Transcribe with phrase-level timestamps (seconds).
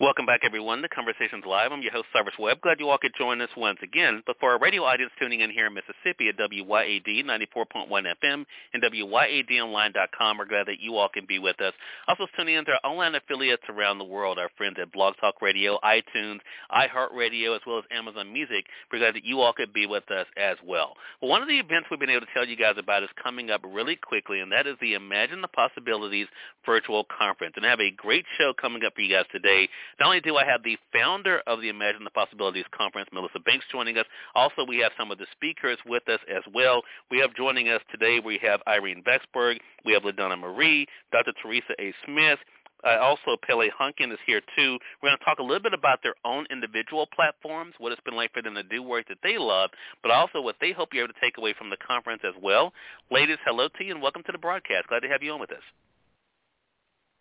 [0.00, 1.72] Welcome back, everyone, to Conversations Live.
[1.72, 2.62] I'm your host, Cyrus Webb.
[2.62, 4.22] Glad you all could join us once again.
[4.26, 8.82] But for our radio audience tuning in here in Mississippi at WYAD 94.1 FM and
[8.82, 11.74] WYADonline.com, we're glad that you all can be with us.
[12.08, 15.42] Also tuning in to our online affiliates around the world, our friends at Blog Talk
[15.42, 16.38] Radio, iTunes,
[16.72, 18.64] iHeartRadio, as well as Amazon Music.
[18.90, 20.94] We're glad that you all could be with us as well.
[21.20, 23.50] Well, one of the events we've been able to tell you guys about is coming
[23.50, 26.28] up really quickly, and that is the Imagine the Possibilities
[26.64, 27.52] virtual conference.
[27.58, 29.68] And I have a great show coming up for you guys today.
[29.98, 33.64] Not only do I have the founder of the Imagine the Possibilities Conference, Melissa Banks,
[33.70, 36.82] joining us, also we have some of the speakers with us as well.
[37.10, 41.32] We have joining us today, we have Irene Vaksberg, we have LaDonna Marie, Dr.
[41.42, 41.92] Teresa A.
[42.04, 42.38] Smith,
[42.84, 44.78] uh, also, Pele Hunkin is here too.
[45.02, 48.16] We're going to talk a little bit about their own individual platforms, what it's been
[48.16, 49.70] like for them to do work that they love,
[50.02, 52.72] but also what they hope you're able to take away from the conference as well.
[53.10, 54.88] Ladies, hello to you and welcome to the broadcast.
[54.88, 55.62] Glad to have you on with us.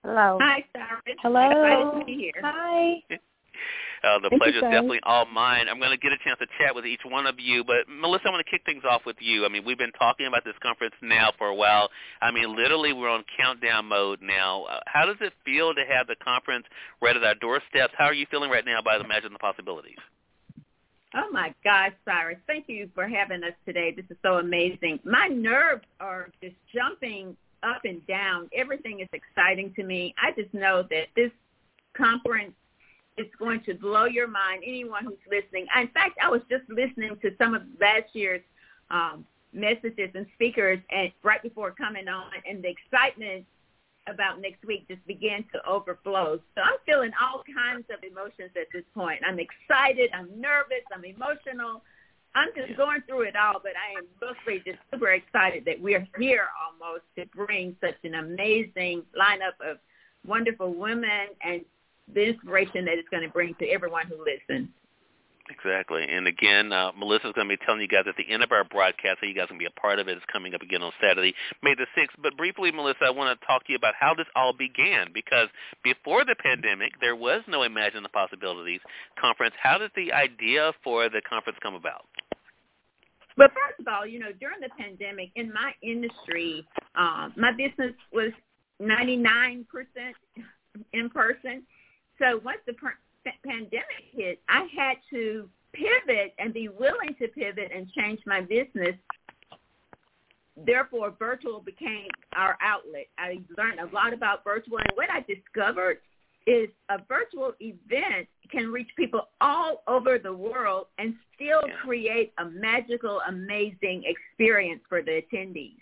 [0.03, 0.37] Hello.
[0.41, 1.01] Hi, Sarah.
[1.21, 1.49] Hello.
[1.49, 2.41] Excited to be here.
[2.41, 3.03] Hi.
[4.01, 5.67] Uh, the Thank pleasure you, is definitely all mine.
[5.67, 8.27] I'm going to get a chance to chat with each one of you, but Melissa,
[8.27, 9.45] I want to kick things off with you.
[9.45, 11.89] I mean, we've been talking about this conference now for a while.
[12.21, 14.63] I mean, literally, we're on countdown mode now.
[14.63, 16.65] Uh, how does it feel to have the conference
[17.01, 17.93] right at our doorsteps?
[17.97, 19.99] How are you feeling right now about Imagine the Possibilities?
[21.15, 22.37] Oh my gosh, Cyrus.
[22.47, 23.91] Thank you for having us today.
[23.91, 24.99] This is so amazing.
[25.03, 28.49] My nerves are just jumping up and down.
[28.53, 30.13] Everything is exciting to me.
[30.21, 31.31] I just know that this
[31.95, 32.53] conference
[33.17, 35.67] is going to blow your mind, anyone who's listening.
[35.75, 38.41] In fact, I was just listening to some of last year's
[38.89, 43.45] um, messages and speakers and right before coming on, and the excitement
[44.07, 46.39] about next week just began to overflow.
[46.55, 49.19] So I'm feeling all kinds of emotions at this point.
[49.27, 50.09] I'm excited.
[50.13, 50.83] I'm nervous.
[50.93, 51.83] I'm emotional.
[52.35, 56.07] I'm just going through it all, but I am mostly just super excited that we're
[56.19, 59.77] here almost to bring such an amazing lineup of
[60.25, 61.61] wonderful women and
[62.13, 64.69] the inspiration that it's going to bring to everyone who listens.
[65.49, 66.05] Exactly.
[66.07, 68.63] And again, uh, Melissa's going to be telling you guys at the end of our
[68.63, 70.15] broadcast so you guys can be a part of it.
[70.15, 71.33] It's coming up again on Saturday,
[71.63, 72.21] May the 6th.
[72.21, 75.47] But briefly, Melissa, I want to talk to you about how this all began because
[75.83, 78.79] before the pandemic, there was no Imagine the Possibilities
[79.19, 79.55] conference.
[79.61, 82.05] How did the idea for the conference come about?
[83.35, 87.95] But first of all, you know, during the pandemic, in my industry, um, my business
[88.13, 88.31] was
[88.81, 89.65] 99%
[90.93, 91.63] in person.
[92.19, 92.73] So once the
[93.43, 98.95] pandemic hit, I had to pivot and be willing to pivot and change my business.
[100.57, 103.07] Therefore, virtual became our outlet.
[103.17, 105.99] I learned a lot about virtual, and what I discovered
[106.47, 111.75] is a virtual event can reach people all over the world and still Yeah.
[111.77, 115.79] create a magical, amazing experience for the attendees.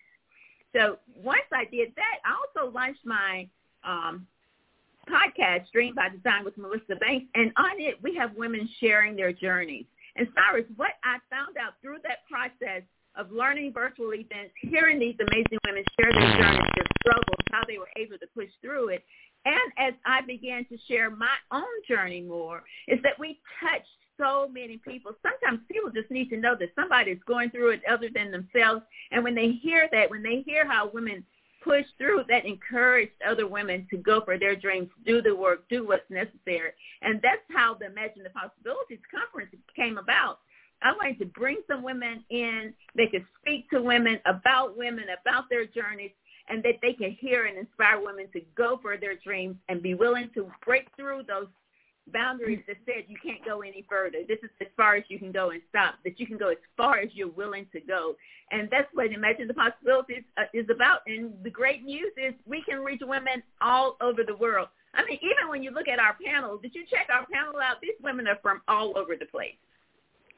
[0.73, 3.47] So once I did that, I also launched my
[3.83, 4.27] um,
[5.07, 9.33] podcast, Dream by Design with Melissa Banks, and on it we have women sharing their
[9.33, 9.85] journeys.
[10.15, 12.83] And Cyrus, what I found out through that process
[13.15, 17.77] of learning virtual events, hearing these amazing women share their journeys, their struggles, how they
[17.77, 19.03] were able to push through it,
[19.45, 23.87] and as I began to share my own journey more, is that we touched
[24.19, 25.13] so many people.
[25.21, 28.81] Sometimes people just need to know that somebody's going through it other than themselves.
[29.11, 31.23] And when they hear that, when they hear how women
[31.63, 35.85] push through, that encouraged other women to go for their dreams, do the work, do
[35.85, 36.71] what's necessary.
[37.01, 40.39] And that's how the Imagine the Possibilities conference came about.
[40.81, 42.73] I wanted to bring some women in.
[42.95, 46.11] They could speak to women about women, about their journeys,
[46.49, 49.95] and that they can hear and inspire women to go for their dreams and be
[49.95, 51.47] willing to break through those
[52.13, 54.19] boundaries that said you can't go any further.
[54.27, 55.95] This is as far as you can go and stop.
[56.03, 58.15] That you can go as far as you're willing to go.
[58.51, 61.01] And that's what Imagine the Possibilities uh, is about.
[61.07, 64.69] And the great news is we can reach women all over the world.
[64.93, 67.81] I mean, even when you look at our panel, did you check our panel out?
[67.81, 69.55] These women are from all over the place.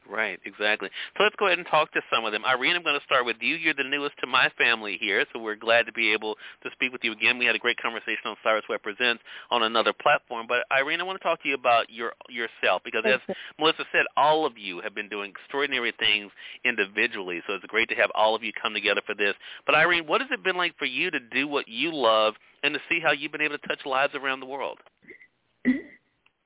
[0.10, 0.90] Right, exactly.
[1.18, 2.44] So let's go ahead and talk to some of them.
[2.44, 3.56] Irene, I'm going to start with you.
[3.56, 6.92] You're the newest to my family here, so we're glad to be able to speak
[6.92, 7.38] with you again.
[7.38, 9.22] We had a great conversation on Cyrus Webb Presents
[9.52, 10.48] on another platform.
[10.48, 13.20] But Irene, I want to talk to you about your yourself because as
[13.60, 16.32] Melissa said, all of you have been doing extraordinary things
[16.66, 17.42] individually.
[17.46, 19.36] So it's great to have all of you come together for this.
[19.68, 22.34] But Irene, what has it been like for you to do what you love
[22.64, 24.80] and to see how you've been able to touch lives around the world?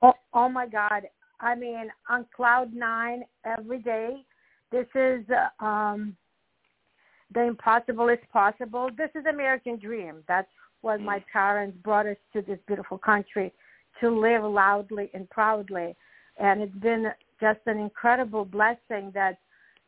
[0.01, 1.04] Oh, oh my God.
[1.44, 4.25] I mean, on cloud nine every day.
[4.72, 6.16] This is uh, um,
[7.34, 8.90] the impossible is possible.
[8.98, 10.24] This is American dream.
[10.28, 10.48] That's
[10.81, 13.54] what my parents brought us to this beautiful country
[14.00, 15.95] to live loudly and proudly.
[16.40, 17.07] And it's been
[17.40, 19.38] just an incredible blessing that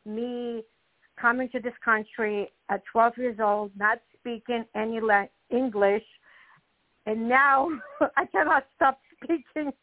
[0.06, 0.63] me
[1.19, 5.00] coming to this country at 12 years old, not speaking any
[5.50, 6.04] English,
[7.06, 7.69] and now
[8.18, 9.74] I cannot stop speaking,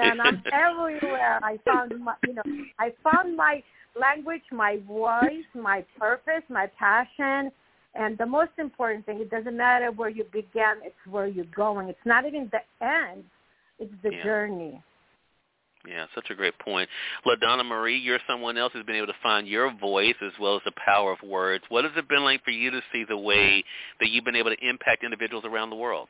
[0.00, 1.40] and I'm everywhere.
[1.42, 2.42] I found my, you know,
[2.78, 3.62] I found my
[3.98, 7.50] language, my voice, my purpose, my passion,
[7.94, 11.88] and the most important thing, it doesn't matter where you began, it's where you're going.
[11.88, 13.24] It's not even the end,
[13.78, 14.22] it's the yeah.
[14.22, 14.82] journey.
[15.88, 16.88] Yeah, such a great point.
[17.24, 20.62] LaDonna Marie, you're someone else who's been able to find your voice as well as
[20.64, 21.64] the power of words.
[21.68, 23.62] What has it been like for you to see the way
[24.00, 26.08] that you've been able to impact individuals around the world?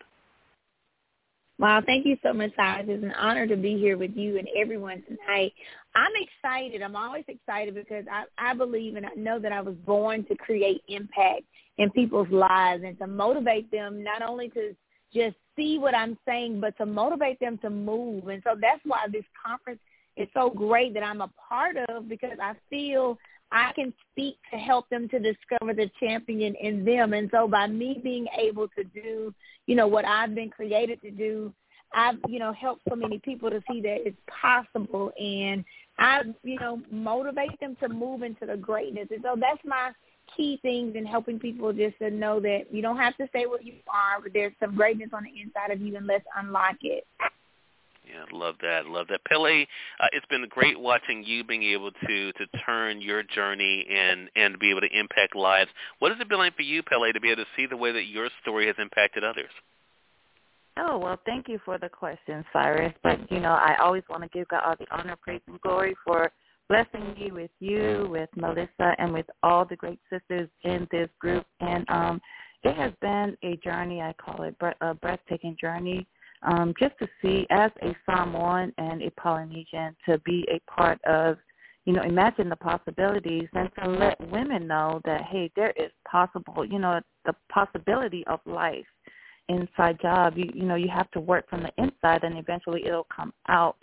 [1.59, 2.85] Wow, thank you so much, Cyrus.
[2.87, 5.55] It's an honor to be here with you and everyone tonight.
[5.95, 6.83] I'm excited.
[6.83, 10.37] I'm always excited because I, I believe and I know that I was born to
[10.37, 11.45] create impact
[11.79, 14.77] in people's lives and to motivate them not only to
[15.15, 18.29] just see what I'm saying, but to motivate them to move.
[18.29, 19.81] And so that's why this conference
[20.19, 23.17] is so great that I'm a part of because I feel
[23.51, 27.15] I can speak to help them to discover the champion in them.
[27.15, 29.33] And so by me being able to do,
[29.67, 31.53] you know, what I've been created to do,
[31.93, 35.65] I've, you know, helped so many people to see that it's possible and
[35.99, 39.09] I, you know, motivate them to move into the greatness.
[39.11, 39.93] And so that's my
[40.37, 43.63] key things in helping people just to know that you don't have to stay where
[43.63, 47.07] you are, but there's some greatness on the inside of you and let's unlock it.
[48.07, 49.25] Yeah, love that, love that.
[49.25, 49.67] Pele,
[49.99, 54.59] uh, it's been great watching you being able to to turn your journey and and
[54.61, 55.71] be able to impact lives.
[55.99, 57.91] What has it been like for you, Pele, to be able to see the way
[57.93, 59.51] that your story has impacted others?
[60.79, 62.93] Oh well, thank you for the question, Cyrus.
[63.03, 65.97] But you know, I always want to give God all the honor, praise, and glory
[66.05, 66.31] for
[66.69, 71.45] blessing me with you, with Melissa, and with all the great sisters in this group.
[71.61, 72.21] And um,
[72.63, 74.01] it has been a journey.
[74.01, 76.07] I call it a breathtaking journey
[76.47, 81.37] um, just to see as a Samoan and a Polynesian to be a part of,
[81.85, 86.65] you know, imagine the possibilities and to let women know that, hey, there is possible,
[86.65, 88.87] you know, the possibility of life
[89.49, 90.35] inside job.
[90.37, 93.77] You, you know, you have to work from the inside and eventually it'll come out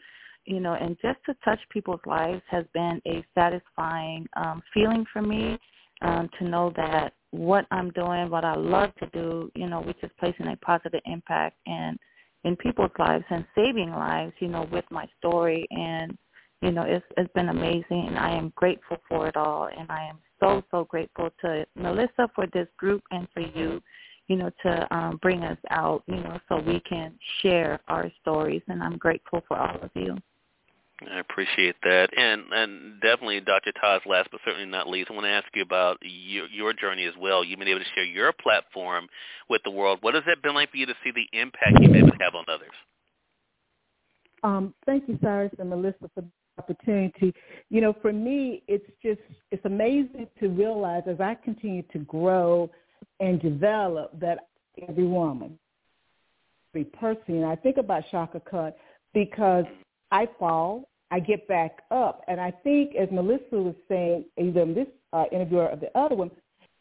[0.46, 5.22] you know, and just to touch people's lives has been a satisfying um, feeling for
[5.22, 5.58] me
[6.02, 9.98] um, to know that what I'm doing, what I love to do, you know, which
[10.04, 11.98] is placing a positive impact and
[12.44, 15.66] in people's lives and saving lives, you know, with my story.
[15.72, 16.18] And,
[16.62, 18.06] you know, it's, it's been amazing.
[18.08, 19.70] And I am grateful for it all.
[19.76, 23.82] And I am so, so grateful to Melissa for this group and for you,
[24.28, 28.62] you know, to um, bring us out, you know, so we can share our stories.
[28.68, 30.18] And I'm grateful for all of you.
[31.12, 33.72] I appreciate that, and and definitely, Dr.
[33.72, 34.06] Taz.
[34.06, 37.14] Last but certainly not least, I want to ask you about your your journey as
[37.20, 37.44] well.
[37.44, 39.08] You've been able to share your platform
[39.50, 40.00] with the world.
[40.02, 42.24] What has it been like for you to see the impact you've been able to
[42.24, 42.74] have on others?
[44.44, 46.28] Um, thank you, Cyrus and Melissa, for the
[46.58, 47.34] opportunity.
[47.70, 49.22] You know, for me, it's just
[49.52, 52.70] it's amazing to realize as I continue to grow
[53.20, 54.48] and develop that
[54.88, 55.58] every woman,
[56.74, 57.36] every person.
[57.36, 58.74] And I think about Chaka Khan
[59.14, 59.66] because
[60.12, 62.24] I fall, I get back up.
[62.28, 66.16] And I think, as Melissa was saying, either in this uh, interview or the other
[66.16, 66.32] one,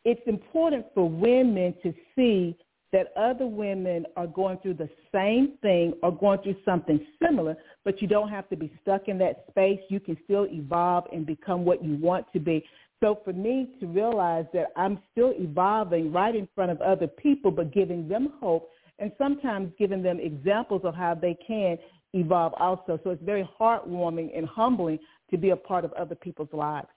[0.05, 2.57] it's important for women to see
[2.93, 8.03] that other women are going through the same thing or going through something similar, but
[8.03, 9.81] you don't have to be stuck in that space.
[9.89, 12.65] You can still evolve and become what you want to be.
[13.03, 17.51] So for me to realize that I'm still evolving right in front of other people,
[17.51, 21.79] but giving them hope and sometimes giving them examples of how they can
[22.13, 22.99] evolve also.
[23.05, 24.99] So it's very heartwarming and humbling
[25.31, 26.89] to be a part of other people's lives.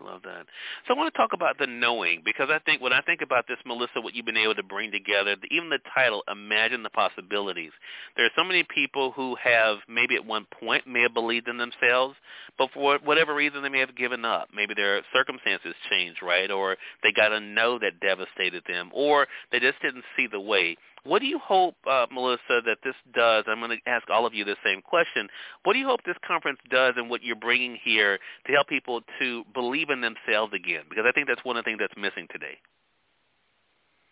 [0.00, 0.46] Love that.
[0.86, 3.46] So I want to talk about the knowing because I think when I think about
[3.46, 7.72] this, Melissa, what you've been able to bring together, even the title, Imagine the Possibilities.
[8.16, 11.58] There are so many people who have maybe at one point may have believed in
[11.58, 12.16] themselves,
[12.58, 14.48] but for whatever reason they may have given up.
[14.54, 16.50] Maybe their circumstances changed, right?
[16.50, 20.76] Or they got a no that devastated them, or they just didn't see the way.
[21.04, 23.44] What do you hope, uh, Melissa, that this does?
[23.48, 25.28] I'm going to ask all of you the same question.
[25.64, 29.00] What do you hope this conference does and what you're bringing here to help people
[29.18, 30.82] to believe in themselves again?
[30.88, 32.58] Because I think that's one of the things that's missing today.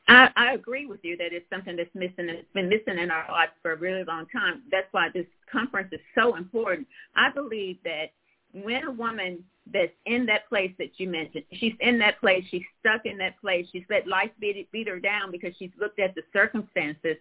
[0.09, 2.29] I, I agree with you that it's something that's missing.
[2.29, 4.63] And it's been missing in our lives for a really long time.
[4.73, 6.89] That's why this conference is so important.
[7.15, 8.11] I believe that
[8.53, 12.65] when a woman that's in that place that you mentioned, she's in that place, she's
[12.81, 16.15] stuck in that place, she's let life beat, beat her down because she's looked at
[16.15, 17.17] the circumstances,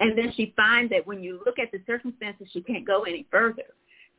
[0.00, 3.26] and then she finds that when you look at the circumstances, she can't go any
[3.30, 3.62] further.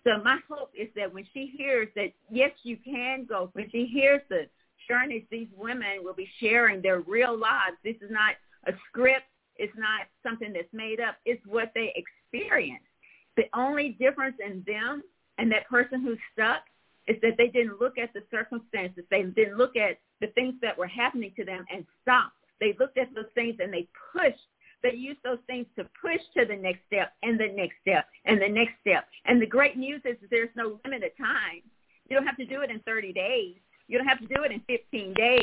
[0.03, 3.85] So my hope is that when she hears that, yes, you can go, when she
[3.85, 4.47] hears the
[4.87, 8.35] journeys these women will be sharing their real lives, this is not
[8.67, 9.25] a script,
[9.57, 11.17] It's not something that's made up.
[11.25, 12.83] It's what they experience.
[13.35, 15.03] The only difference in them
[15.37, 16.63] and that person who's stuck
[17.07, 19.03] is that they didn't look at the circumstances.
[19.09, 22.33] They didn't look at the things that were happening to them and stop.
[22.59, 24.43] They looked at those things and they pushed.
[24.83, 28.41] They used those things to push to the next step and the next step and
[28.41, 29.07] the next step.
[29.25, 31.61] And the great news is there's no limited time.
[32.09, 33.55] You don't have to do it in 30 days.
[33.87, 35.41] You don't have to do it in 15 days.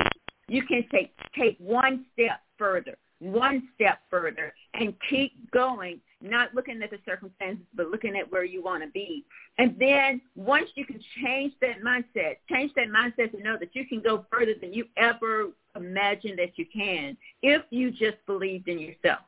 [0.48, 6.00] You can take take one step further, one step further, and keep going.
[6.20, 9.26] Not looking at the circumstances, but looking at where you want to be.
[9.58, 13.86] And then once you can change that mindset, change that mindset to know that you
[13.86, 18.78] can go further than you ever imagined that you can, if you just believed in
[18.78, 19.20] yourself,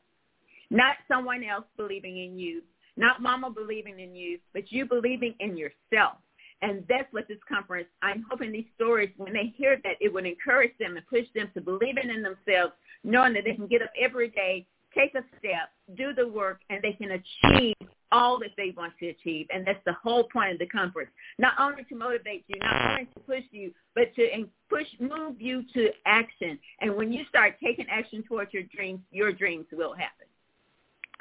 [0.71, 2.63] not someone else believing in you,
[2.97, 6.15] not mama believing in you, but you believing in yourself.
[6.63, 10.25] And that's what this conference, I'm hoping these stories, when they hear that, it would
[10.25, 12.73] encourage them and push them to believe in themselves,
[13.07, 16.83] knowing that they can get up every day, take a step, do the work, and
[16.83, 17.77] they can achieve
[18.13, 19.47] all that they want to achieve.
[19.53, 21.11] And that's the whole point of the conference.
[21.39, 25.65] Not only to motivate you, not only to push you, but to push, move you
[25.75, 26.59] to action.
[26.81, 30.27] And when you start taking action towards your dreams, your dreams will happen.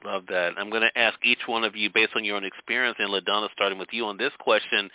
[0.05, 0.51] Love that.
[0.57, 3.49] I'm going to ask each one of you, based on your own experience, and LaDonna,
[3.53, 4.89] starting with you on this question,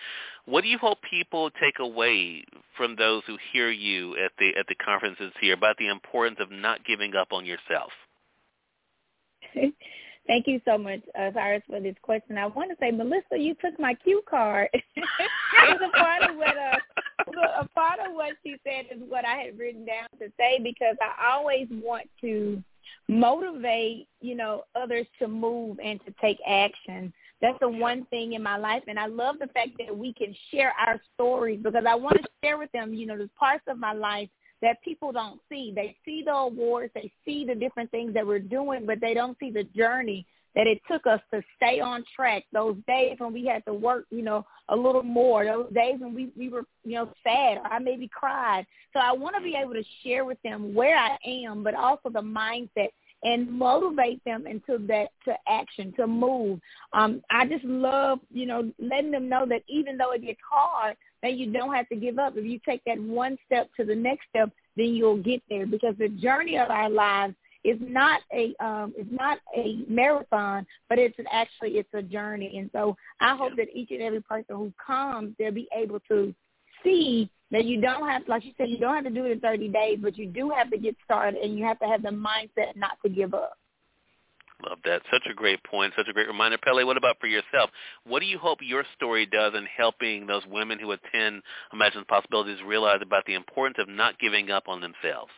[0.46, 2.44] what do you hope people take away
[2.76, 6.50] from those who hear you at the at the conferences here about the importance of
[6.52, 7.90] not giving up on yourself?
[10.26, 12.38] Thank you so much, uh, Cyrus, for this question.
[12.38, 14.68] I want to say, Melissa, you took my cue card.
[14.74, 14.84] it
[15.58, 19.34] was a part of what uh, a part of what she said is what I
[19.36, 22.62] had written down to say because I always want to
[23.08, 27.12] motivate, you know, others to move and to take action.
[27.40, 28.82] That's the one thing in my life.
[28.86, 32.28] And I love the fact that we can share our stories because I want to
[32.44, 34.28] share with them, you know, the parts of my life
[34.62, 35.72] that people don't see.
[35.74, 39.38] They see the awards, they see the different things that we're doing, but they don't
[39.38, 42.44] see the journey that it took us to stay on track.
[42.52, 45.44] Those days when we had to work, you know, a little more.
[45.44, 48.66] Those days when we we were, you know, sad or I maybe cried.
[48.92, 52.10] So I want to be able to share with them where I am, but also
[52.10, 52.88] the mindset
[53.22, 56.58] and motivate them into that to action to move.
[56.92, 60.96] Um, I just love, you know, letting them know that even though it gets hard,
[61.22, 62.36] that you don't have to give up.
[62.36, 65.94] If you take that one step to the next step, then you'll get there because
[65.98, 71.18] the journey of our lives is not a um it's not a marathon, but it's
[71.18, 72.58] an, actually it's a journey.
[72.58, 76.34] And so I hope that each and every person who comes, they'll be able to
[76.82, 79.40] see that you don't have, like you said, you don't have to do it in
[79.40, 82.10] 30 days, but you do have to get started, and you have to have the
[82.10, 83.58] mindset not to give up.
[84.68, 85.02] Love that.
[85.10, 85.94] Such a great point.
[85.96, 86.58] Such a great reminder.
[86.58, 87.70] Pele, what about for yourself?
[88.04, 92.58] What do you hope your story does in helping those women who attend Imagine Possibilities
[92.64, 95.32] realize about the importance of not giving up on themselves?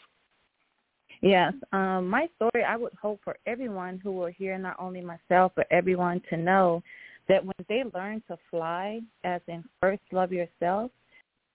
[1.22, 5.52] Yes, um, my story, I would hope for everyone who will hear, not only myself,
[5.54, 6.82] but everyone to know
[7.28, 10.90] that when they learn to fly, as in first love yourself,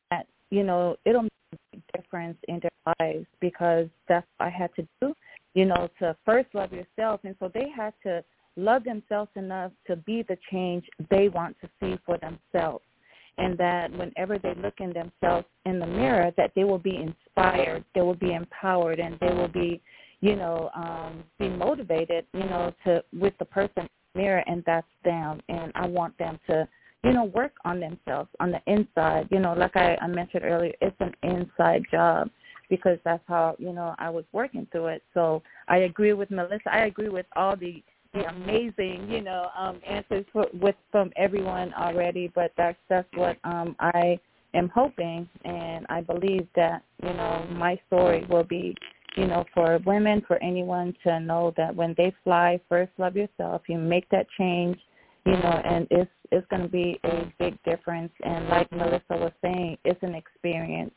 [0.10, 1.32] that, you know, it'll make
[1.74, 5.14] a difference in their lives because that's what I had to do
[5.58, 7.22] you know, to first love yourself.
[7.24, 8.24] And so they have to
[8.58, 12.84] love themselves enough to be the change they want to see for themselves.
[13.38, 17.84] And that whenever they look in themselves in the mirror, that they will be inspired,
[17.94, 19.82] they will be empowered, and they will be,
[20.22, 24.88] you know, um, be motivated, you know, to with the person the mirror, and that's
[25.04, 25.40] them.
[25.50, 26.68] And I want them to,
[27.04, 29.28] you know, work on themselves on the inside.
[29.32, 32.30] You know, like I, I mentioned earlier, it's an inside job
[32.70, 35.04] because that's how you know I was working through it.
[35.14, 36.72] So I agree with Melissa.
[36.72, 37.84] I agree with all the
[38.26, 42.32] amazing you know um, answers for, with from everyone already.
[42.34, 44.20] But that's that's what um, I
[44.54, 48.76] am hoping, and I believe that you know my story will be
[49.18, 53.64] you know, for women, for anyone to know that when they fly, first love yourself.
[53.68, 54.78] You make that change,
[55.26, 58.12] you know, and it's it's going to be a big difference.
[58.24, 60.94] And like Melissa was saying, it's an experience.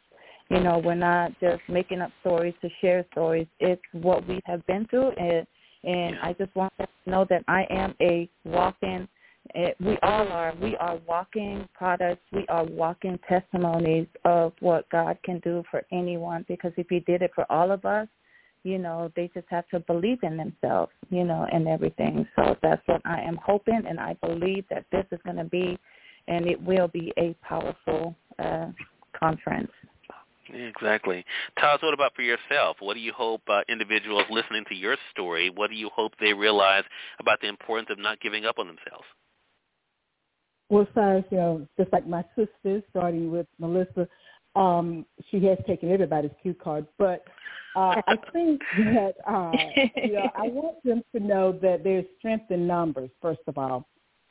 [0.51, 3.47] You know, we're not just making up stories to share stories.
[3.61, 5.47] It's what we have been through, and
[5.85, 9.09] and I just want to know that I am a walking.
[9.55, 10.55] It, we all are.
[10.61, 12.23] We are walking products.
[12.33, 16.45] We are walking testimonies of what God can do for anyone.
[16.47, 18.09] Because if He did it for all of us,
[18.63, 22.27] you know, they just have to believe in themselves, you know, and everything.
[22.37, 25.79] So that's what I am hoping, and I believe that this is going to be,
[26.29, 28.67] and it will be a powerful uh,
[29.19, 29.71] conference.
[30.53, 31.25] Exactly.
[31.59, 32.77] Taz, what about for yourself?
[32.81, 36.33] What do you hope uh, individuals listening to your story, what do you hope they
[36.33, 36.85] realize
[37.19, 39.05] about the importance of not giving up on themselves?
[40.69, 44.09] Well, Cyrus, you know, just like my sisters, starting with Melissa,
[44.57, 47.23] Um, she has taken everybody's cue card, but
[47.77, 49.53] uh, I think that uh,
[49.95, 53.11] you know I want them to know that there's strength in numbers.
[53.23, 53.87] First of all,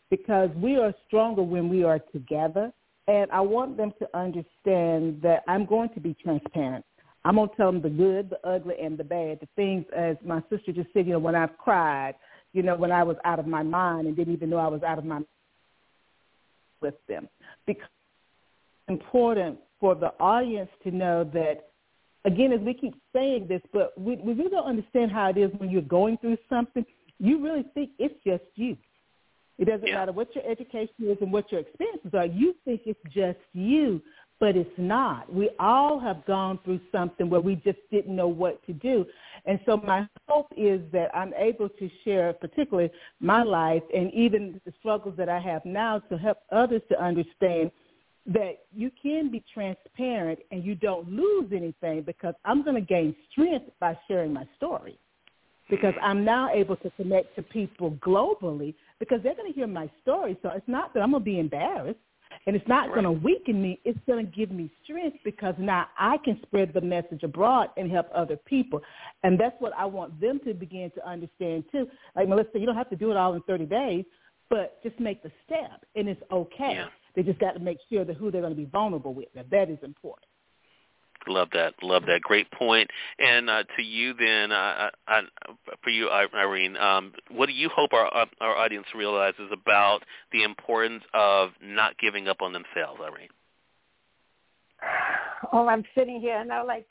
[0.09, 2.73] because we are stronger when we are together,
[3.09, 6.85] and I want them to understand that I'm going to be transparent.
[7.25, 9.39] I'm going to tell them the good, the ugly, and the bad.
[9.41, 12.13] The things, as my sister just said, you know, when I've cried,
[12.53, 14.83] you know, when I was out of my mind and didn't even know I was
[14.83, 15.25] out of my mind
[16.81, 17.27] with them.
[17.65, 17.89] Because
[18.87, 21.69] it's important for the audience to know that,
[22.25, 25.49] again, as we keep saying this, but we, we really don't understand how it is
[25.57, 26.85] when you're going through something.
[27.17, 28.77] You really think it's just you.
[29.59, 29.95] It doesn't yeah.
[29.95, 32.25] matter what your education is and what your experiences are.
[32.25, 34.01] You think it's just you,
[34.39, 35.31] but it's not.
[35.31, 39.05] We all have gone through something where we just didn't know what to do.
[39.45, 42.89] And so my hope is that I'm able to share particularly
[43.19, 47.69] my life and even the struggles that I have now to help others to understand
[48.27, 53.13] that you can be transparent and you don't lose anything because I'm going to gain
[53.31, 54.97] strength by sharing my story
[55.69, 59.89] because I'm now able to connect to people globally because they're going to hear my
[60.01, 60.37] story.
[60.41, 61.99] So it's not that I'm going to be embarrassed
[62.45, 62.95] and it's not right.
[62.95, 63.79] going to weaken me.
[63.85, 67.91] It's going to give me strength because now I can spread the message abroad and
[67.91, 68.81] help other people.
[69.23, 71.87] And that's what I want them to begin to understand too.
[72.15, 74.05] Like Melissa, you don't have to do it all in 30 days,
[74.49, 76.73] but just make the step and it's okay.
[76.75, 76.87] Yeah.
[77.15, 79.27] They just got to make sure that who they're going to be vulnerable with.
[79.35, 80.25] Now that is important.
[81.29, 81.75] Love that.
[81.83, 82.21] Love that.
[82.21, 82.89] Great point.
[83.19, 85.21] And uh, to you, then, uh, uh,
[85.83, 88.07] for you, Irene, um, what do you hope our
[88.41, 89.99] our audience realizes about
[90.31, 93.29] the importance of not giving up on themselves, Irene?
[95.53, 96.85] Oh, I'm sitting here and I'm like,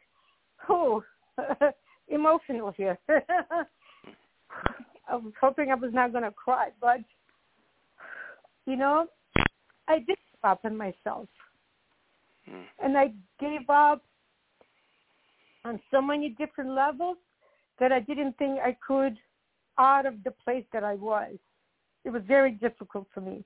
[0.71, 1.05] oh,
[2.09, 2.99] emotional here.
[5.09, 7.01] I was hoping I was not going to cry, but
[8.67, 9.07] you know,
[9.87, 11.29] I did give up on myself,
[12.49, 12.63] Hmm.
[12.83, 14.03] and I gave up
[15.69, 17.19] on so many different levels
[17.79, 19.17] that I didn't think I could
[19.79, 21.37] out of the place that I was.
[22.05, 23.45] It was very difficult for me.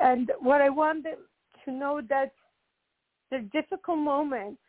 [0.00, 1.16] And what I wanted
[1.64, 2.32] to know that
[3.30, 4.60] the difficult moments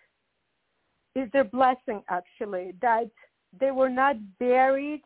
[1.16, 3.10] is their blessing actually, that
[3.60, 5.02] they were not buried,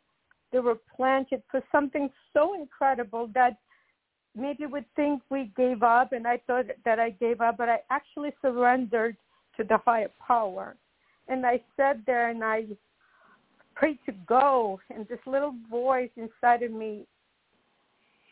[0.51, 3.57] they were planted for something so incredible that
[4.35, 7.79] maybe we think we gave up and I thought that I gave up, but I
[7.89, 9.15] actually surrendered
[9.57, 10.75] to the higher power
[11.27, 12.65] and I sat there and I
[13.75, 17.05] prayed to go, and this little voice inside of me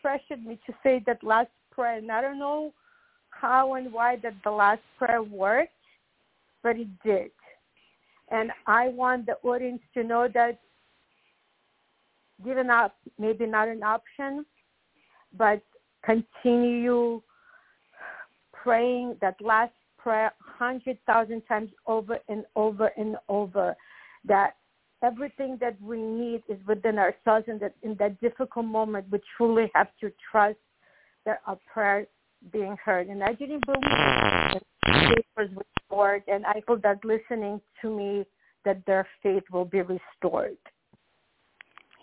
[0.01, 1.97] pressured me to say that last prayer.
[1.97, 2.73] And I don't know
[3.29, 5.71] how and why that the last prayer worked,
[6.63, 7.31] but it did.
[8.31, 10.59] And I want the audience to know that
[12.45, 14.45] giving up maybe not an option,
[15.37, 15.61] but
[16.03, 17.21] continue
[18.53, 19.73] praying that last
[20.09, 23.75] prayer hundred thousand times over and over and over
[24.25, 24.55] that
[25.03, 29.69] everything that we need is within ourselves and that in that difficult moment we truly
[29.75, 30.57] have to trust
[31.27, 32.07] that our prayer
[32.51, 33.07] being heard.
[33.07, 34.63] And I didn't believe that
[35.37, 38.25] was restored and I hope that listening to me
[38.65, 40.57] that their faith will be restored.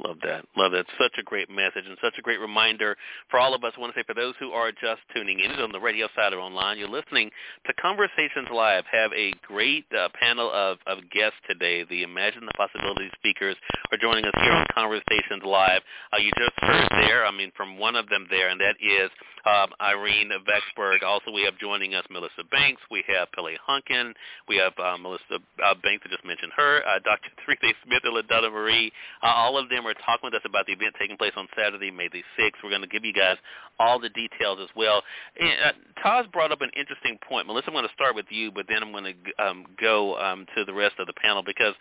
[0.04, 0.44] Love that.
[0.56, 0.85] Love that.
[1.00, 2.96] Such a great message and such a great reminder
[3.30, 3.72] for all of us.
[3.76, 6.35] I want to say for those who are just tuning in on the radio side
[6.35, 7.30] or online, you're listening
[7.66, 8.85] to Conversations Live.
[8.92, 11.85] Have a great uh, panel of, of guests today.
[11.88, 13.56] The Imagine the Possibilities speakers
[13.90, 15.80] are joining us here on Conversations Live.
[16.12, 19.11] Uh, you just heard there, I mean, from one of them there, and that is
[19.46, 21.02] um, Irene Vaksberg.
[21.06, 22.82] Also, we have joining us Melissa Banks.
[22.90, 24.12] We have Pele Hunkin.
[24.48, 26.82] We have uh, Melissa uh, Banks, I just mentioned her.
[26.85, 27.30] Uh, Dr.
[27.44, 28.92] Teresa Smith and LaDonna Marie.
[29.22, 31.90] Uh, all of them are talking with us about the event taking place on Saturday,
[31.90, 32.62] May the 6th.
[32.62, 33.37] We're going to give you guys
[33.79, 35.03] all the details as well.
[35.38, 35.72] And, uh,
[36.05, 37.46] Taz brought up an interesting point.
[37.46, 40.46] Melissa, I'm going to start with you, but then I'm going to um, go um,
[40.57, 41.75] to the rest of the panel because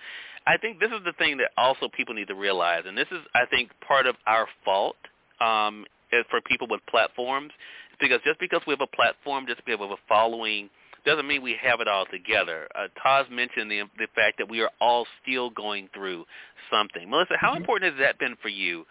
[0.48, 3.20] I think this is the thing that also people need to realize, and this is,
[3.34, 4.98] I think, part of our fault
[5.42, 5.86] um,
[6.30, 7.52] for people with platforms,
[8.00, 10.70] because just because we have a platform, just because we have a following–
[11.06, 12.68] doesn't mean we have it all together.
[12.76, 16.26] Uh, Taz mentioned the the fact that we are all still going through
[16.72, 17.10] something.
[17.10, 17.62] Melissa, how mm-hmm.
[17.62, 18.86] important has that been for you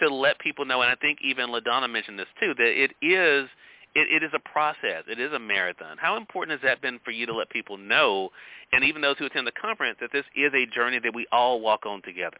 [0.00, 0.82] to let people know?
[0.82, 3.48] And I think even LaDonna mentioned this too that it is
[3.94, 5.04] it, it is a process.
[5.08, 5.96] It is a marathon.
[5.98, 8.30] How important has that been for you to let people know,
[8.72, 11.60] and even those who attend the conference, that this is a journey that we all
[11.60, 12.38] walk on together?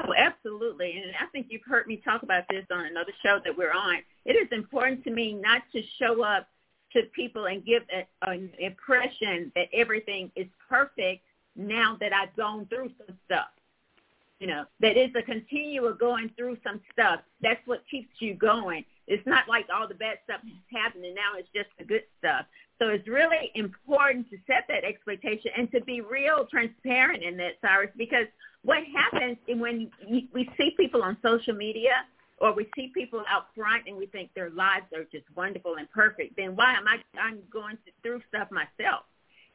[0.00, 0.92] Oh, absolutely.
[0.92, 3.96] And I think you've heard me talk about this on another show that we're on.
[4.24, 6.48] It is important to me not to show up
[6.92, 11.22] to people and give a, an impression that everything is perfect
[11.56, 13.48] now that I've gone through some stuff.
[14.40, 17.20] You know, that is a continual going through some stuff.
[17.42, 18.84] That's what keeps you going.
[19.08, 21.36] It's not like all the bad stuff is happening now.
[21.36, 22.46] It's just the good stuff.
[22.78, 27.54] So it's really important to set that expectation and to be real transparent in that,
[27.60, 28.26] Cyrus, because
[28.62, 32.04] what happens when we see people on social media
[32.40, 35.90] or we see people out front and we think their lives are just wonderful and
[35.90, 39.04] perfect, then why am I I'm going through stuff myself?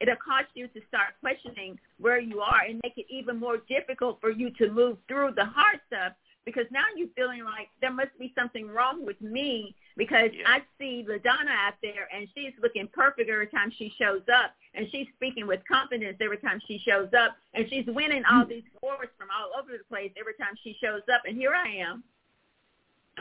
[0.00, 4.20] It'll cause you to start questioning where you are and make it even more difficult
[4.20, 6.12] for you to move through the hard stuff
[6.44, 10.44] because now you're feeling like there must be something wrong with me because yeah.
[10.46, 14.86] I see LaDonna out there and she's looking perfect every time she shows up and
[14.90, 18.48] she's speaking with confidence every time she shows up and she's winning all mm.
[18.48, 21.68] these awards from all over the place every time she shows up and here I
[21.68, 22.02] am.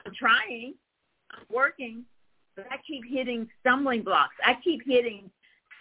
[0.06, 0.74] I'm trying,
[1.32, 2.06] I'm working,
[2.56, 4.36] but I keep hitting stumbling blocks.
[4.46, 5.30] I keep hitting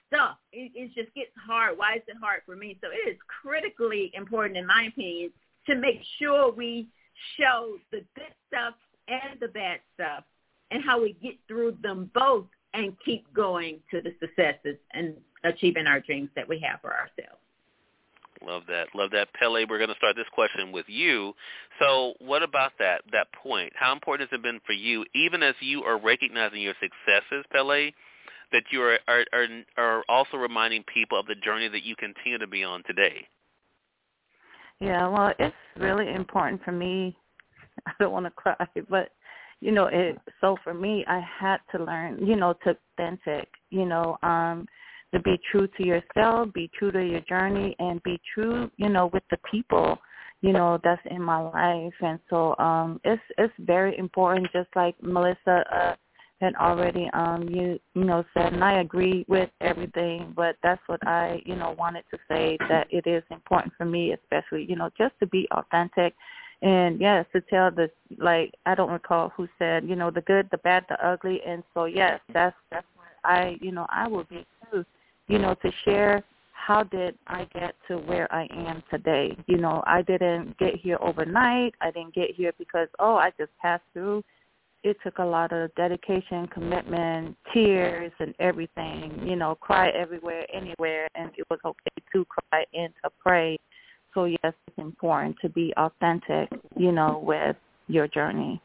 [0.09, 0.37] stuff.
[0.53, 1.79] It, it just gets hard.
[1.79, 2.79] Why is it hard for me?
[2.81, 5.31] So it is critically important, in my opinion,
[5.67, 6.89] to make sure we
[7.39, 8.75] show the good stuff
[9.09, 10.25] and the bad stuff
[10.71, 15.87] and how we get through them both and keep going to the successes and achieving
[15.87, 17.42] our dreams that we have for ourselves.
[18.47, 18.89] Love that.
[18.95, 19.33] Love that.
[19.35, 21.33] Pele, we're going to start this question with you.
[21.79, 23.73] So what about that, that point?
[23.75, 27.93] How important has it been for you, even as you are recognizing your successes, Pele,
[28.53, 32.39] that you are, are, are, are also reminding people of the journey that you continue
[32.39, 33.27] to be on today?
[34.81, 37.17] Yeah, well, it's really important for me.
[37.87, 38.57] I don't want to cry,
[38.91, 39.11] but
[39.61, 43.87] you know, it so for me I had to learn, you know, to authentic, you
[43.87, 44.67] know, um
[45.13, 49.07] to be true to yourself, be true to your journey and be true, you know,
[49.13, 49.99] with the people,
[50.41, 51.95] you know, that's in my life.
[52.01, 55.95] And so um it's it's very important just like Melissa uh
[56.43, 60.99] had already um you you know said and I agree with everything but that's what
[61.07, 64.91] I you know wanted to say that it is important for me especially you know
[64.99, 66.15] just to be authentic
[66.61, 70.49] and yes to tell the like I don't recall who said you know the good
[70.51, 74.25] the bad the ugly and so yes that's that's what I you know I will
[74.25, 74.85] be too
[75.29, 79.83] you know to share how did I get to where I am today you know
[79.87, 84.23] I didn't get here overnight I didn't get here because oh I just passed through
[84.85, 89.21] it took a lot of dedication, commitment, tears, and everything.
[89.25, 93.59] You know, cry everywhere, anywhere, and it was okay to cry and to pray.
[94.13, 96.49] So yes, it's important to be authentic.
[96.77, 97.57] You know, with
[97.87, 98.61] your journey.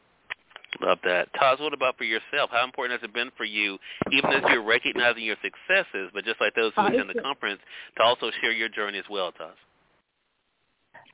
[0.80, 1.32] Love that.
[1.34, 2.50] Taz, what about for yourself?
[2.52, 3.78] How important has it been for you,
[4.12, 7.60] even as you're recognizing your successes, but just like those who attend the conference,
[7.96, 9.56] to also share your journey as well, Taz?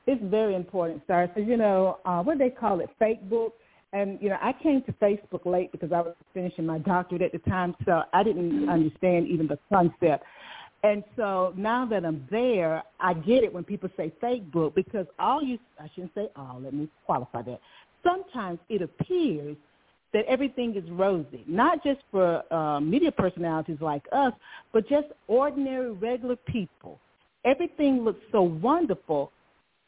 [0.07, 1.29] It's very important, Star.
[1.33, 2.89] So, you know, uh, what do they call it?
[2.99, 3.53] Fake book
[3.95, 7.31] and you know I came to Facebook late because I was finishing my doctorate at
[7.31, 10.25] the time, so I didn't understand even the concept.
[10.83, 15.07] And so now that I'm there, I get it when people say fake book because
[15.17, 17.61] all you I shouldn't say all, let me qualify that.
[18.05, 19.57] Sometimes it appears
[20.13, 24.31] that everything is rosy, not just for uh, media personalities like us,
[24.71, 26.99] but just ordinary, regular people.
[27.43, 29.31] Everything looks so wonderful,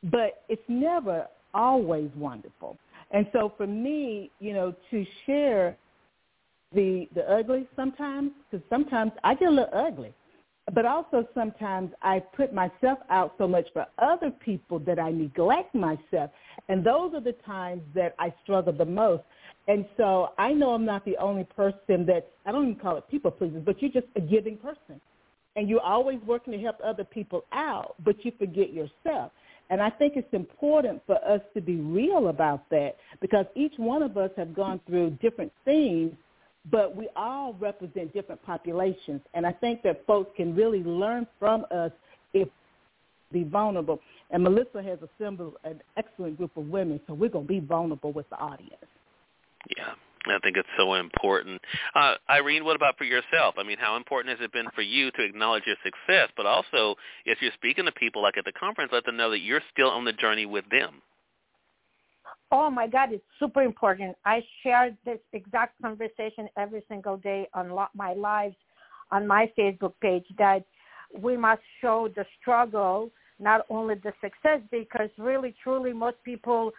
[0.03, 2.77] but it's never always wonderful.
[3.11, 5.77] And so for me, you know, to share
[6.73, 10.13] the the ugly sometimes, because sometimes I get a little ugly,
[10.73, 15.73] but also sometimes I put myself out so much for other people that I neglect
[15.73, 16.31] myself,
[16.67, 19.23] and those are the times that I struggle the most.
[19.69, 23.07] And so I know I'm not the only person that I don't even call it
[23.09, 24.99] people pleasers, but you're just a giving person,
[25.55, 29.31] and you're always working to help other people out, but you forget yourself.
[29.69, 34.01] And I think it's important for us to be real about that because each one
[34.01, 36.13] of us have gone through different things,
[36.71, 39.21] but we all represent different populations.
[39.33, 41.91] And I think that folks can really learn from us
[42.33, 42.47] if
[43.31, 43.99] be vulnerable.
[44.31, 48.11] And Melissa has assembled an excellent group of women, so we're going to be vulnerable
[48.11, 48.85] with the audience.
[49.75, 49.93] Yeah.
[50.25, 51.61] I think it's so important.
[51.95, 53.55] Uh, Irene, what about for yourself?
[53.57, 56.95] I mean, how important has it been for you to acknowledge your success, but also
[57.25, 59.89] if you're speaking to people like at the conference, let them know that you're still
[59.89, 61.01] on the journey with them.
[62.51, 64.15] Oh my God, it's super important.
[64.25, 68.55] I share this exact conversation every single day on my lives
[69.11, 70.63] on my Facebook page that
[71.17, 76.71] we must show the struggle, not only the success, because really, truly, most people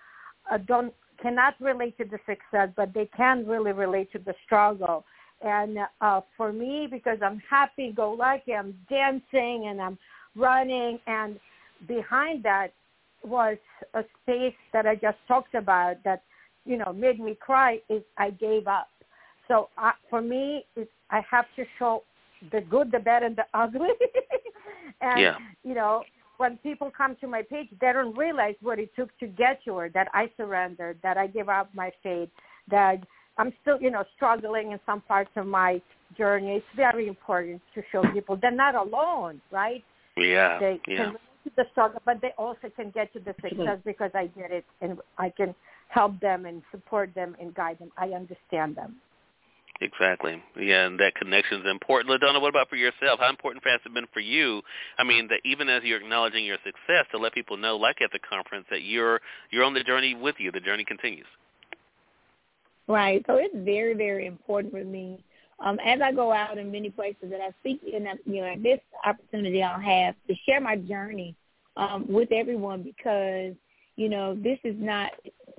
[0.50, 5.04] uh, don't cannot relate to the success, but they can really relate to the struggle.
[5.44, 9.98] And uh, for me, because I'm happy-go-lucky, I'm dancing and I'm
[10.36, 11.40] running, and
[11.88, 12.72] behind that
[13.24, 13.56] was
[13.94, 16.22] a space that I just talked about that,
[16.64, 17.80] you know, made me cry.
[17.88, 18.88] Is I gave up.
[19.46, 22.02] So uh, for me, it's, I have to show
[22.52, 23.88] the good, the bad, and the ugly.
[25.00, 25.36] and yeah.
[25.64, 26.02] you know,
[26.36, 29.90] when people come to my page, they don't realize what it took to get here,
[29.94, 32.28] that I surrendered, that I gave up my faith,
[32.70, 32.98] that
[33.38, 35.80] I'm still, you know, struggling in some parts of my
[36.16, 36.56] journey.
[36.56, 39.82] It's very important to show people they're not alone, right?
[40.16, 40.58] Yeah.
[40.58, 40.96] They yeah.
[40.96, 44.50] can to the struggle, but they also can get to the success because I did
[44.50, 45.54] it, and I can
[45.88, 47.90] help them and support them and guide them.
[47.96, 48.96] I understand them.
[49.80, 50.42] Exactly.
[50.58, 52.10] Yeah, and that connection is important.
[52.10, 53.20] LaDonna, what about for yourself?
[53.20, 54.60] How important has it been for you?
[54.98, 58.10] I mean, that even as you're acknowledging your success, to let people know, like at
[58.10, 59.20] the conference, that you're
[59.50, 60.50] you're on the journey with you.
[60.50, 61.26] The journey continues.
[62.88, 63.22] Right.
[63.26, 65.22] So it's very, very important for me.
[65.60, 68.80] Um, as I go out in many places that I speak in, you know, this
[69.04, 71.34] opportunity I'll have to share my journey
[71.76, 73.54] um, with everyone because
[73.98, 75.10] you know, this is not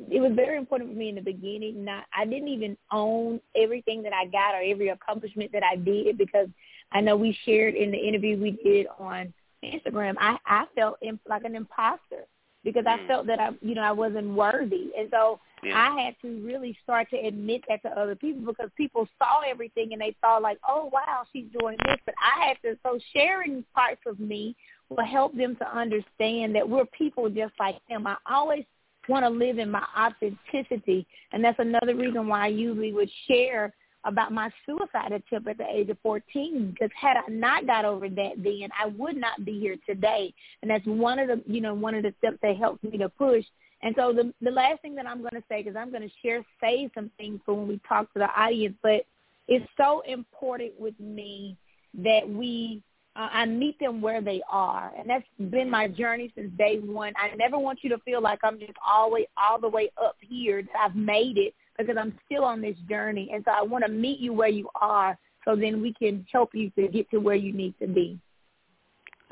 [0.10, 1.84] it was very important for me in the beginning.
[1.84, 6.18] Not I didn't even own everything that I got or every accomplishment that I did
[6.18, 6.48] because
[6.94, 10.16] I know we shared in the interview we did on Instagram.
[10.20, 12.26] I I felt like an imposter
[12.64, 13.08] because I Mm.
[13.08, 15.92] felt that I you know I wasn't worthy, and so Yeah.
[15.92, 19.92] I had to really start to admit that to other people because people saw everything
[19.92, 22.78] and they thought like, oh wow, she's doing this, but I had to.
[22.84, 24.56] So sharing parts of me
[24.90, 28.08] will help them to understand that we're people just like them.
[28.08, 28.64] I always
[29.10, 33.74] want to live in my authenticity, and that's another reason why I usually would share
[34.06, 38.08] about my suicide attempt at the age of 14 because had I not got over
[38.08, 40.34] that then I would not be here today.
[40.62, 43.10] And that's one of the you know one of the steps that helped me to
[43.10, 43.44] push.
[43.82, 46.16] And so the the last thing that I'm going to say because I'm going to
[46.24, 49.06] share say some things for when we talk to the audience but
[49.48, 51.58] it's so important with me
[52.04, 52.84] that we
[53.16, 57.12] uh, I meet them where they are, and that's been my journey since day one.
[57.18, 60.62] I never want you to feel like I'm just always all the way up here
[60.62, 63.92] that I've made it because I'm still on this journey, and so I want to
[63.92, 67.36] meet you where you are, so then we can help you to get to where
[67.36, 68.20] you need to be.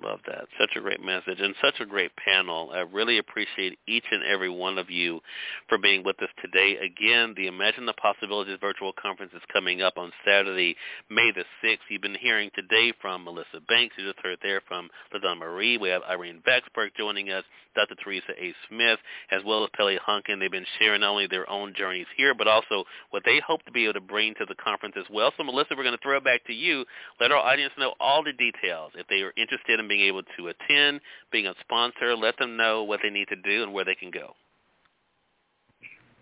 [0.03, 0.45] Love that.
[0.59, 2.69] Such a great message and such a great panel.
[2.71, 5.21] I really appreciate each and every one of you
[5.67, 6.77] for being with us today.
[6.77, 10.75] Again, the Imagine the Possibilities virtual conference is coming up on Saturday,
[11.09, 11.79] May the 6th.
[11.89, 13.95] You've been hearing today from Melissa Banks.
[13.97, 15.77] You just heard there from LaDonna Marie.
[15.79, 17.43] We have Irene Vaksberg joining us,
[17.75, 17.95] Dr.
[17.95, 18.53] Teresa A.
[18.69, 18.99] Smith,
[19.31, 20.39] as well as Pele Hunkin.
[20.39, 23.71] They've been sharing not only their own journeys here, but also what they hope to
[23.71, 25.31] be able to bring to the conference as well.
[25.37, 26.85] So, Melissa, we're going to throw it back to you.
[27.19, 28.91] Let our audience know all the details.
[28.95, 32.83] If they are interested in being able to attend, being a sponsor, let them know
[32.83, 34.33] what they need to do and where they can go.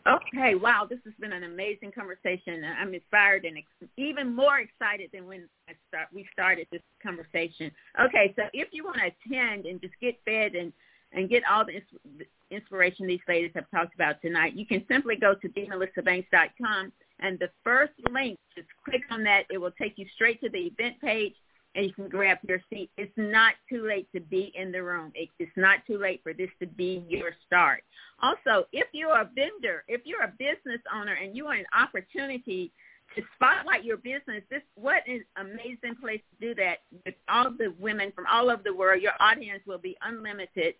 [0.07, 2.63] Okay, wow, this has been an amazing conversation.
[2.63, 5.49] I'm inspired and ex- even more excited than when
[5.87, 7.71] start, we started this conversation.
[7.99, 10.71] Okay, so if you want to attend and just get fed and,
[11.11, 15.15] and get all the ins- inspiration these ladies have talked about tonight, you can simply
[15.15, 19.45] go to themelissabanks.com and the first link, just click on that.
[19.49, 21.33] It will take you straight to the event page
[21.75, 22.89] and you can grab your seat.
[22.97, 25.11] It's not too late to be in the room.
[25.13, 27.83] It, it's not too late for this to be your start.
[28.21, 32.71] Also, if you're a vendor, if you're a business owner and you want an opportunity
[33.15, 37.73] to spotlight your business, this what an amazing place to do that with all the
[37.77, 39.01] women from all over the world.
[39.01, 40.75] Your audience will be unlimited.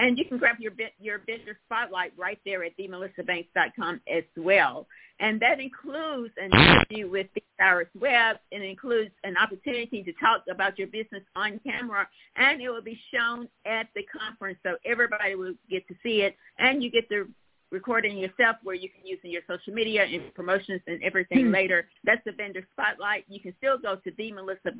[0.00, 4.86] And you can grab your your vendor spotlight right there at themelissabanks.com as well.
[5.20, 8.38] And that includes an interview with Big Cyrus Webb.
[8.50, 12.98] It includes an opportunity to talk about your business on camera, and it will be
[13.12, 17.28] shown at the conference, so everybody will get to see it, and you get the
[17.70, 21.52] recording yourself where you can use in your social media and promotions and everything hmm.
[21.52, 21.86] later.
[22.04, 23.26] That's the vendor spotlight.
[23.28, 24.72] You can still go to the Melissa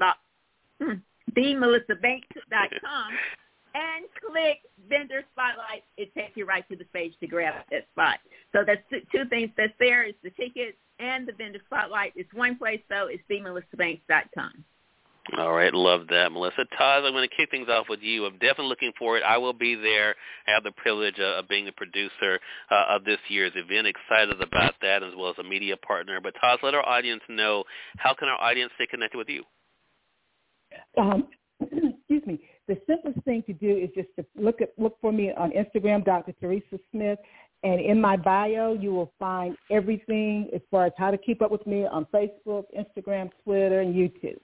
[0.81, 0.93] hmm.
[1.37, 3.13] themelissabanks.com
[3.75, 5.85] and click vendor spotlight.
[5.97, 8.19] It takes you right to the page to grab that spot.
[8.53, 10.05] So that's two, two things that's there.
[10.05, 12.13] It's the ticket and the vendor spotlight.
[12.17, 13.09] It's one place though.
[13.09, 14.65] It's themelissabanks.com.
[15.39, 16.65] All right, love that, Melissa.
[16.77, 18.27] Todd, I'm going to kick things off with you.
[18.27, 19.23] I'm definitely looking forward.
[19.23, 20.17] I will be there.
[20.49, 23.87] I have the privilege of, of being the producer uh, of this year's event.
[23.87, 26.21] Excited about that, as well as a media partner.
[26.21, 27.65] But Todd, let our audience know
[27.99, 29.45] how can our audience stay connected with you.
[30.97, 31.40] Um, excuse
[32.33, 32.41] me.
[32.69, 36.05] The simplest thing to do is just to look at look for me on Instagram,
[36.05, 36.33] Dr.
[36.41, 37.19] Teresa Smith,
[37.63, 41.51] and in my bio you will find everything as far as how to keep up
[41.51, 44.39] with me on Facebook, Instagram, Twitter, and YouTube.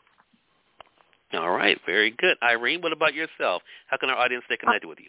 [1.32, 2.36] All right, very good.
[2.42, 3.62] Irene, what about yourself?
[3.88, 5.08] How can our audience stay connected with you?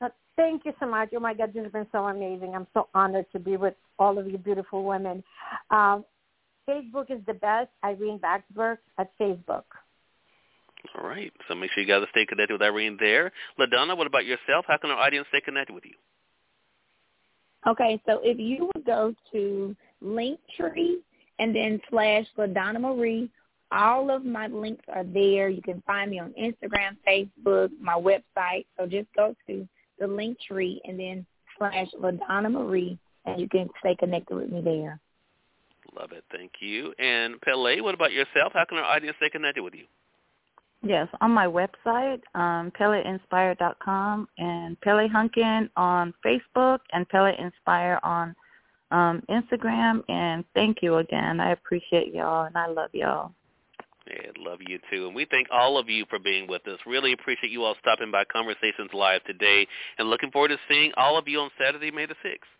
[0.00, 1.08] Uh, thank you so much.
[1.14, 2.54] Oh my God, this has been so amazing.
[2.54, 5.24] I'm so honored to be with all of you beautiful women.
[5.70, 6.04] Um,
[6.68, 7.68] Facebook is the best.
[7.84, 9.64] Irene Vaksberg at Facebook.
[10.98, 13.32] All right, so make sure you guys stay connected with Irene there.
[13.58, 14.64] LaDonna, what about yourself?
[14.68, 15.94] How can our audience stay connected with you?
[17.66, 20.96] Okay, so if you would go to Linktree
[21.38, 23.28] and then slash LaDonna Marie,
[23.72, 25.48] all of my links are there.
[25.48, 28.66] You can find me on Instagram, Facebook, my website.
[28.78, 31.26] So just go to the Linktree and then
[31.58, 35.00] slash LaDonna Marie, and you can stay connected with me there.
[35.98, 36.24] Love it.
[36.30, 36.92] Thank you.
[36.98, 38.52] And Pele, what about yourself?
[38.54, 39.86] How can our audience stay connected with you?
[40.88, 48.34] Yes, on my website, um, PeleInspire.com and Pele Hunkin on Facebook and Pele Inspire on
[48.92, 50.02] um, Instagram.
[50.08, 51.40] And thank you again.
[51.40, 53.32] I appreciate y'all and I love y'all.
[54.08, 55.06] Yeah, love you too.
[55.06, 56.78] And we thank all of you for being with us.
[56.86, 59.66] Really appreciate you all stopping by Conversations Live today
[59.98, 62.55] and looking forward to seeing all of you on Saturday, May the 6th.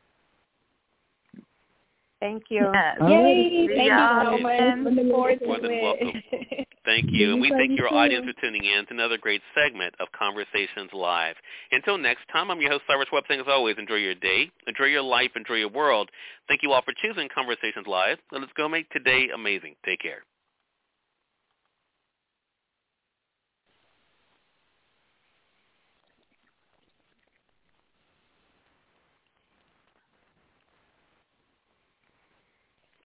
[2.20, 2.70] Thank you.
[2.72, 2.96] Yes.
[3.02, 3.66] Yay!
[3.66, 5.10] Thank Thank you you so much.
[5.10, 5.82] Forward to More than it.
[5.82, 6.22] welcome.
[6.86, 7.32] Thank you.
[7.32, 11.34] And we thank your audience for tuning in to another great segment of Conversations Live.
[11.72, 14.84] Until next time, I'm your host, Cyrus Webb, saying as always, enjoy your day, enjoy
[14.84, 16.08] your life, enjoy your world.
[16.46, 18.18] Thank you all for choosing Conversations Live.
[18.30, 19.74] Let's go make today amazing.
[19.84, 20.22] Take care.